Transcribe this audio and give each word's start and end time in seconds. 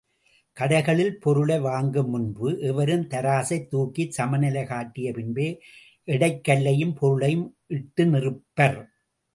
கடைகளில் 0.57 1.11
பொருளை 1.19 1.59
வாங்கும் 1.59 2.09
முன்பு, 2.09 2.59
எவரும் 2.61 3.05
தராசைத் 3.07 3.67
துக்கிச் 3.67 4.11
சமநிலை 4.11 4.63
காட்டிய 4.65 5.13
பின்பே 5.13 5.47
எடைக்கல்லையும் 6.07 6.95
பொருளையும் 6.95 7.47
இட்டு 7.67 8.05
நிறுப்பர். 8.05 8.79